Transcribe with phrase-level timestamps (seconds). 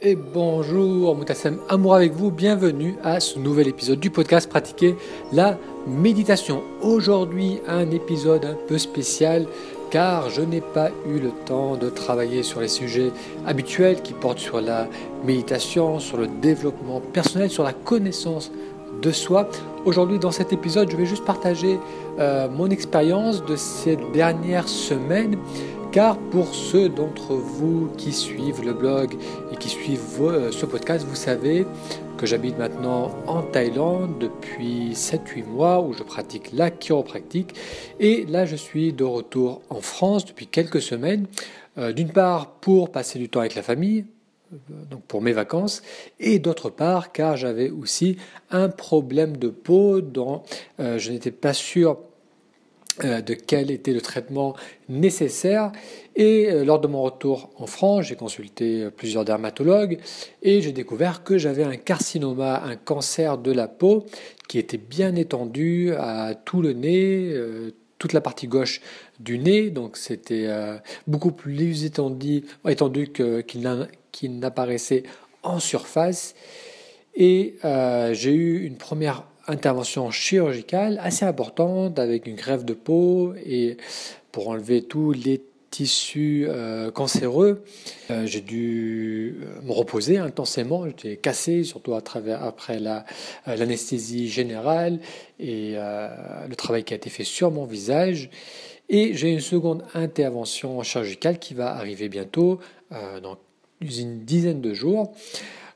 [0.00, 4.94] Et bonjour, Moutassem Amour avec vous, bienvenue à ce nouvel épisode du podcast Pratiquer
[5.32, 6.62] la méditation.
[6.82, 9.46] Aujourd'hui, un épisode un peu spécial
[9.90, 13.10] car je n'ai pas eu le temps de travailler sur les sujets
[13.44, 14.86] habituels qui portent sur la
[15.24, 18.52] méditation, sur le développement personnel, sur la connaissance
[19.02, 19.48] de soi.
[19.84, 21.80] Aujourd'hui, dans cet épisode, je vais juste partager
[22.20, 25.38] euh, mon expérience de ces dernières semaines
[25.98, 29.16] car pour ceux d'entre vous qui suivent le blog
[29.50, 31.66] et qui suivent euh, ce podcast, vous savez
[32.16, 37.56] que j'habite maintenant en Thaïlande depuis 7-8 mois où je pratique la chiropractique.
[37.98, 41.26] Et là, je suis de retour en France depuis quelques semaines.
[41.78, 44.04] Euh, d'une part, pour passer du temps avec la famille,
[44.52, 44.56] euh,
[44.88, 45.82] donc pour mes vacances,
[46.20, 48.18] et d'autre part, car j'avais aussi
[48.52, 50.44] un problème de peau dont
[50.78, 51.98] je n'étais pas sûr
[53.04, 54.54] de quel était le traitement
[54.88, 55.72] nécessaire.
[56.16, 59.98] Et euh, lors de mon retour en France, j'ai consulté euh, plusieurs dermatologues
[60.42, 64.06] et j'ai découvert que j'avais un carcinoma, un cancer de la peau
[64.48, 67.34] qui était bien étendu à tout le nez,
[67.98, 68.80] toute la partie gauche
[69.20, 69.68] du nez.
[69.68, 70.48] Donc c'était
[71.06, 75.02] beaucoup plus étendu, étendu qu'il n'apparaissait
[75.42, 76.34] en surface.
[77.14, 77.56] Et
[78.12, 83.76] j'ai eu une première intervention chirurgicale assez importante avec une grève de peau et
[84.30, 87.62] pour enlever tous les tissus euh, cancéreux.
[88.10, 92.80] Euh, j'ai dû euh, me reposer intensément, j'étais cassé, surtout à travers, après
[93.46, 95.00] l'anesthésie générale
[95.38, 98.30] et le travail qui a été fait sur mon visage.
[98.88, 102.58] Et j'ai une seconde intervention chirurgicale qui va arriver bientôt,
[102.90, 103.38] dans
[103.80, 105.12] une dizaine de jours.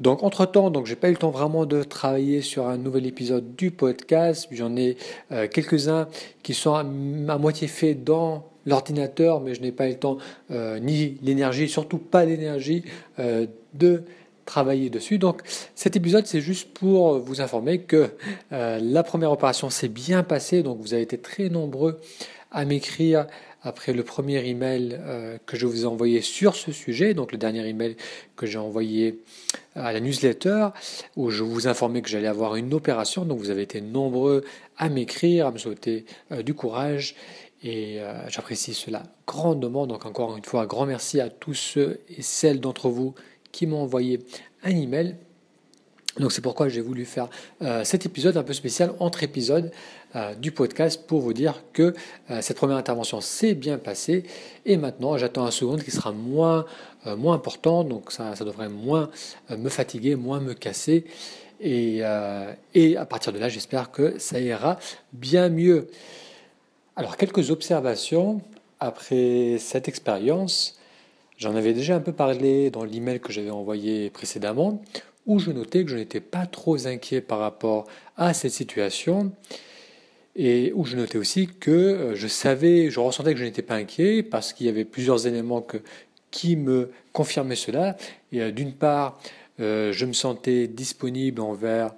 [0.00, 3.56] Donc entre-temps, donc j'ai pas eu le temps vraiment de travailler sur un nouvel épisode
[3.56, 4.46] du podcast.
[4.52, 4.96] J'en ai
[5.32, 6.08] euh, quelques-uns
[6.42, 10.18] qui sont à, moitié faits dans l'ordinateur, mais je n'ai pas eu le temps
[10.50, 12.84] euh, ni l'énergie, surtout pas l'énergie
[13.18, 14.02] euh, de
[14.44, 15.18] travailler dessus.
[15.18, 15.42] Donc
[15.74, 18.10] cet épisode, c'est juste pour vous informer que
[18.50, 20.62] la première opération s'est bien passée.
[20.62, 22.00] Donc vous avez été très nombreux
[22.50, 23.26] à m'écrire
[23.62, 27.38] après le premier email euh, que je vous ai envoyé sur ce sujet, donc le
[27.38, 27.96] dernier email
[28.36, 29.20] que j'ai envoyé
[29.74, 30.68] à la newsletter,
[31.16, 33.24] où je vous informais que j'allais avoir une opération.
[33.24, 34.44] Donc vous avez été nombreux
[34.76, 37.14] à m'écrire, à me souhaiter euh, du courage.
[37.64, 39.86] Et euh, j'apprécie cela grandement.
[39.86, 43.14] Donc encore une fois, un grand merci à tous ceux et celles d'entre vous
[43.50, 44.20] qui m'ont envoyé
[44.62, 45.16] un email.
[46.20, 47.28] Donc c'est pourquoi j'ai voulu faire
[47.84, 49.72] cet épisode un peu spécial entre épisodes euh,
[50.38, 51.94] du podcast pour vous dire que
[52.30, 54.24] euh, cette première intervention s'est bien passée
[54.64, 56.64] et maintenant j'attends un second qui sera moins,
[57.06, 59.10] euh, moins important, donc ça, ça devrait moins
[59.50, 61.04] me fatiguer, moins me casser.
[61.60, 62.02] Et,
[62.74, 64.78] et à partir de là, j'espère que ça ira
[65.12, 65.88] bien mieux.
[66.94, 68.40] Alors, quelques observations
[68.80, 70.78] après cette expérience.
[71.36, 74.82] J'en avais déjà un peu parlé dans l'email que j'avais envoyé précédemment,
[75.26, 77.86] où je notais que je n'étais pas trop inquiet par rapport
[78.16, 79.32] à cette situation
[80.38, 83.74] et où je notais aussi que euh, je savais, je ressentais que je n'étais pas
[83.74, 85.66] inquiet parce qu'il y avait plusieurs éléments
[86.30, 87.96] qui me confirmaient cela.
[88.32, 89.20] Et euh, d'une part,
[89.60, 91.92] euh, je me sentais disponible envers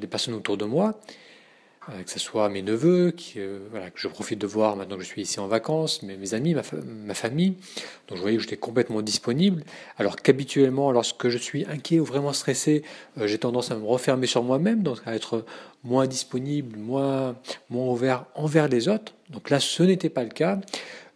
[0.00, 0.98] les personnes autour de moi,
[2.04, 5.02] que ce soit mes neveux, qui, euh, voilà, que je profite de voir maintenant que
[5.02, 7.54] je suis ici en vacances, mes, mes amis, ma, ma, famille.
[8.08, 9.64] Donc je voyais que j'étais complètement disponible,
[9.96, 12.82] alors qu'habituellement, lorsque je suis inquiet ou vraiment stressé,
[13.18, 15.44] euh, j'ai tendance à me refermer sur moi-même, donc à être
[15.84, 17.36] moins disponible, moins,
[17.70, 19.14] moins ouvert envers les autres.
[19.30, 20.58] Donc là, ce n'était pas le cas.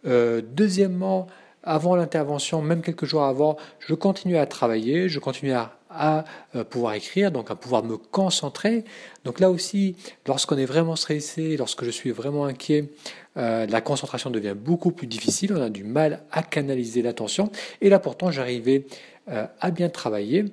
[0.03, 1.27] deuxièmement,
[1.63, 6.63] avant l'intervention, même quelques jours avant, je continuais à travailler, je continuais à à euh,
[6.63, 8.83] pouvoir écrire, donc à pouvoir me concentrer.
[9.23, 9.95] Donc là aussi,
[10.27, 12.89] lorsqu'on est vraiment stressé, lorsque je suis vraiment inquiet,
[13.37, 17.51] euh, la concentration devient beaucoup plus difficile, on a du mal à canaliser l'attention.
[17.81, 18.85] Et là pourtant, j'arrivais
[19.29, 20.45] euh, à bien travailler.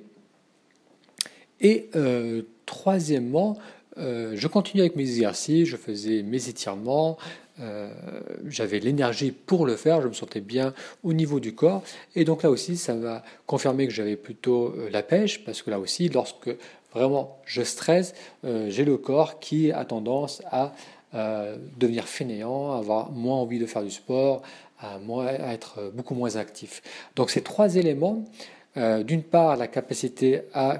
[1.63, 1.91] Et
[2.65, 3.55] troisièmement,
[3.95, 7.19] je continuais avec mes exercices, je faisais mes étirements,
[7.59, 7.89] euh,
[8.47, 10.73] j'avais l'énergie pour le faire, je me sentais bien
[11.03, 11.83] au niveau du corps.
[12.15, 15.69] Et donc là aussi, ça m'a confirmé que j'avais plutôt euh, la pêche, parce que
[15.69, 16.49] là aussi, lorsque
[16.93, 18.13] vraiment je stresse,
[18.45, 20.73] euh, j'ai le corps qui a tendance à
[21.77, 24.43] devenir fainéant, avoir moins envie de faire du sport,
[24.79, 26.81] à, à être beaucoup moins actif.
[27.17, 28.23] Donc ces trois éléments,
[28.77, 30.79] d'une part la capacité à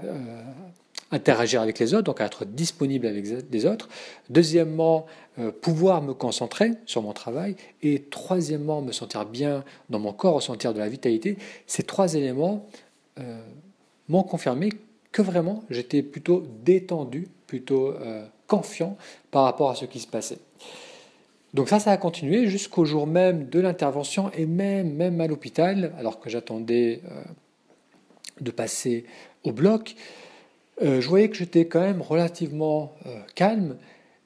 [1.11, 3.89] interagir avec les autres, donc être disponible avec les autres.
[4.29, 5.05] Deuxièmement,
[5.39, 7.55] euh, pouvoir me concentrer sur mon travail.
[7.81, 11.37] Et troisièmement, me sentir bien dans mon corps, ressentir de la vitalité.
[11.67, 12.67] Ces trois éléments
[13.17, 13.41] euh,
[14.09, 14.71] m'ont confirmé
[15.13, 18.97] que vraiment j'étais plutôt détendu, plutôt euh, confiant
[19.31, 20.39] par rapport à ce qui se passait.
[21.53, 25.93] Donc ça, ça a continué jusqu'au jour même de l'intervention et même, même à l'hôpital,
[25.97, 27.01] alors que j'attendais
[28.39, 29.05] de passer
[29.43, 29.95] au bloc,
[30.81, 32.95] je voyais que j'étais quand même relativement
[33.35, 33.77] calme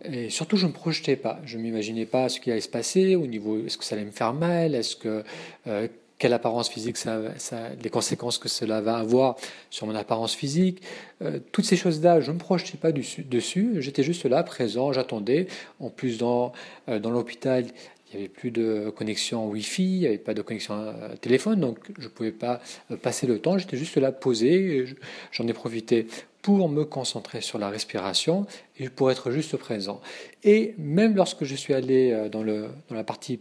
[0.04, 1.40] et surtout, je ne me projetais pas.
[1.46, 4.06] Je ne m'imaginais pas ce qui allait se passer au niveau, est-ce que ça allait
[4.06, 5.24] me faire mal, est-ce que,
[5.68, 5.88] euh,
[6.18, 9.36] quelle apparence physique, ça, ça, les conséquences que cela va avoir
[9.69, 10.81] sur mon apparence physique.
[11.22, 13.75] Euh, toutes ces choses-là, je ne me projetais pas dessus.
[13.81, 15.48] J'étais juste là, présent, j'attendais.
[15.80, 16.54] En plus, dans,
[16.88, 17.66] euh, dans l'hôpital,
[18.13, 21.80] il n'y avait plus de connexion Wi-Fi, il n'y avait pas de connexion téléphone, donc
[21.98, 22.62] je ne pouvais pas
[23.02, 23.57] passer le temps.
[23.57, 24.86] J'étais juste là posé.
[25.31, 26.07] J'en ai profité
[26.45, 28.45] pour me concentrer sur la respiration
[28.77, 30.00] et pour être juste présent.
[30.44, 33.39] Et même lorsque je suis allé euh, dans, le, dans la partie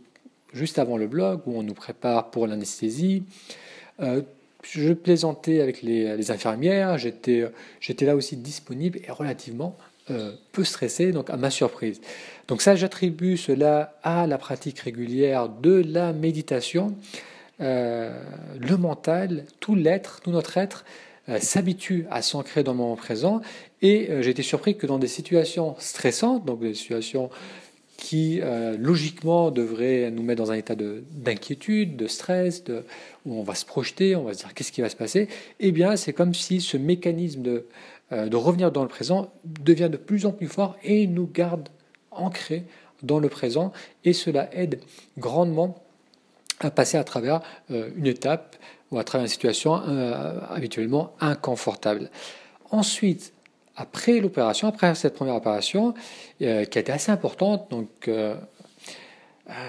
[0.54, 3.24] juste avant le blog, où on nous prépare pour l'anesthésie,
[4.00, 4.22] euh,
[4.62, 7.50] je plaisantais avec les, infirmières, j'étais
[8.06, 9.76] là aussi disponible et relativement
[10.10, 12.00] euh, peu stressé, donc à ma surprise.
[12.48, 16.96] Donc ça, j'attribue cela à la pratique régulière de la méditation.
[17.58, 20.86] le mental, tout l'être, tout notre être
[21.41, 23.41] s'habitue à s'ancrer dans le moment présent.
[23.82, 27.31] Et euh, j'ai été surpris que dans des situations stressantes, donc des situations
[27.97, 32.65] qui euh, logiquement devraient nous mettre dans un état d'inquiétude, de, stress,
[33.25, 35.29] où on va se projeter, on va se dire qu'est-ce qui va se passer,
[35.61, 37.67] eh bien c'est comme si ce mécanisme de,
[38.11, 41.69] de revenir dans le présent devient de plus en plus fort et nous garde
[42.11, 42.65] ancrés
[43.03, 43.73] dans le présent
[44.05, 44.81] et cela aide
[45.17, 45.76] grandement
[46.61, 48.56] à passer à travers une étape
[48.94, 52.11] ou à travers une situation euh, habituellement inconfortable.
[52.70, 53.32] Ensuite,
[53.76, 55.94] après l'opération, après cette première opération,
[56.43, 58.37] euh, qui a été assez importante, donc euh,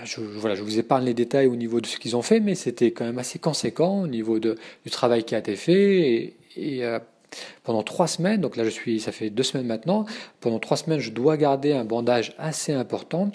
[0.03, 2.53] je, voilà, je vous épargne les détails au niveau de ce qu'ils ont fait, mais
[2.53, 4.55] c'était quand même assez conséquent au niveau du
[4.91, 6.35] travail qui a été fait.
[6.55, 6.83] Et,
[7.63, 10.05] pendant trois semaines, donc là je suis, ça fait deux semaines maintenant,
[10.39, 13.29] pendant trois semaines je dois garder un bandage assez important.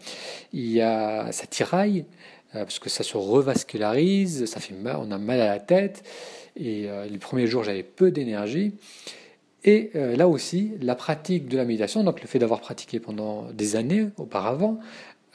[0.54, 2.06] Il y a, ça tiraille,
[2.52, 6.02] parce que ça se revascularise, ça fait mal, on a mal à la tête.
[6.56, 8.72] Et euh, les premiers jours, j'avais peu d'énergie.
[9.64, 13.50] Et euh, là aussi, la pratique de la méditation, donc le fait d'avoir pratiqué pendant
[13.52, 14.78] des années auparavant,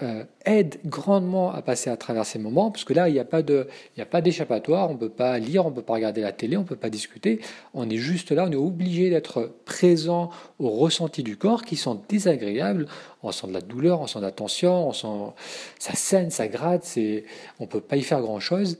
[0.01, 3.25] euh, aide grandement à passer à travers ces moments, parce que là, il n'y a
[3.25, 6.61] pas d'échappatoire, on ne peut pas lire, on ne peut pas regarder la télé, on
[6.61, 7.39] ne peut pas discuter,
[7.73, 12.01] on est juste là, on est obligé d'être présent aux ressentis du corps qui sont
[12.09, 12.87] désagréables,
[13.23, 15.33] on sent de la douleur, on sent de la tension, on sent,
[15.79, 16.97] ça saigne, ça gratte,
[17.59, 18.79] on ne peut pas y faire grand-chose,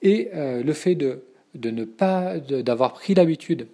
[0.00, 1.24] et euh, le fait de,
[1.54, 3.68] de ne pas, d'avoir pris l'habitude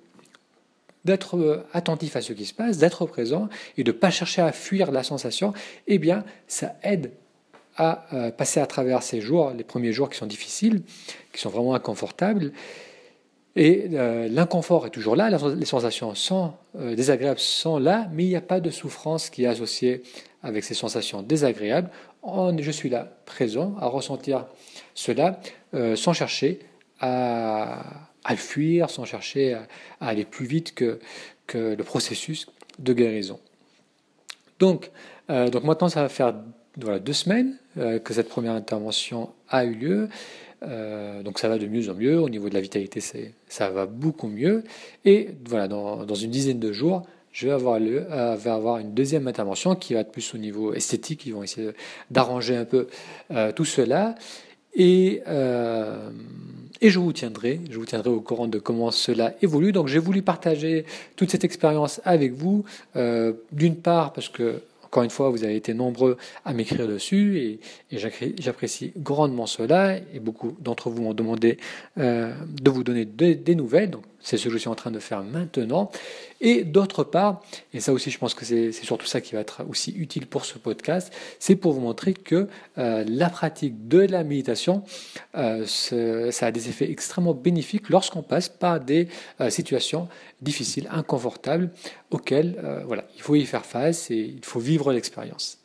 [1.04, 4.42] d'être euh, attentif à ce qui se passe, d'être présent et de ne pas chercher
[4.42, 5.52] à fuir la sensation,
[5.86, 7.12] eh bien, ça aide
[7.76, 10.82] à euh, passer à travers ces jours, les premiers jours qui sont difficiles,
[11.32, 12.52] qui sont vraiment inconfortables.
[13.54, 18.36] Et euh, l'inconfort est toujours là, les sensations sont désagréables sont là, mais il n'y
[18.36, 20.02] a pas de souffrance qui est associée
[20.42, 21.90] avec ces sensations désagréables.
[22.58, 24.46] je suis là, présent, à ressentir
[24.94, 25.38] cela,
[25.96, 26.60] sans chercher
[27.00, 29.66] à, à le fuir, sans chercher à,
[30.00, 30.98] aller plus vite que,
[31.46, 32.46] que, le processus
[32.78, 33.38] de guérison.
[34.58, 34.90] Donc,
[35.30, 36.34] euh, donc maintenant, ça va faire
[36.80, 40.08] voilà, deux semaines euh, que cette première intervention a eu lieu.
[40.62, 42.20] Euh, donc ça va de mieux en mieux.
[42.20, 43.00] Au niveau de la vitalité,
[43.48, 44.62] ça va beaucoup mieux.
[45.04, 47.02] Et voilà, dans, dans une dizaine de jours,
[47.32, 50.74] je vais avoir, le, vais avoir une deuxième intervention qui va être plus au niveau
[50.74, 51.24] esthétique.
[51.26, 51.70] Ils vont essayer
[52.10, 52.88] d'arranger un peu
[53.56, 54.14] tout cela.
[54.74, 55.22] Et
[56.82, 59.70] et je vous tiendrai, je vous tiendrai au courant de comment cela évolue.
[59.70, 62.64] Donc j'ai voulu partager toute cette expérience avec vous,
[62.96, 64.62] euh, d'une part parce que
[64.92, 67.60] encore une fois, vous avez été nombreux à m'écrire dessus et,
[68.38, 69.96] j'apprécie grandement cela.
[69.96, 71.56] Et beaucoup d'entre vous m'ont demandé
[71.96, 73.88] euh, de vous donner des nouvelles.
[73.88, 75.90] Donc, c'est ce que je suis en train de faire maintenant.
[76.44, 77.40] Et d'autre part,
[77.72, 80.44] et ça aussi je pense que c'est surtout ça qui va être aussi utile pour
[80.44, 84.82] ce podcast, c'est pour vous montrer que euh, la pratique de la méditation,
[85.36, 89.06] euh, ça a des effets extrêmement bénéfiques lorsqu'on passe par des
[89.40, 90.08] euh, situations
[90.40, 91.70] difficiles, inconfortables,
[92.10, 95.58] auxquelles voilà, il faut y faire face et il faut vivre l'expérience.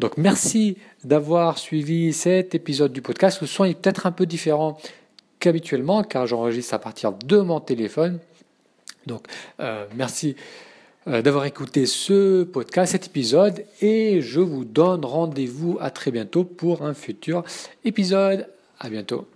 [0.00, 3.40] Donc merci d'avoir suivi cet épisode du podcast.
[3.40, 4.76] Le son est peut-être un peu différent
[5.38, 8.18] qu'habituellement, car j'enregistre à partir de mon téléphone.
[9.06, 9.26] Donc,
[9.60, 10.36] euh, merci
[11.08, 16.44] euh, d'avoir écouté ce podcast, cet épisode, et je vous donne rendez-vous à très bientôt
[16.44, 17.44] pour un futur
[17.84, 18.48] épisode.
[18.78, 19.26] À bientôt.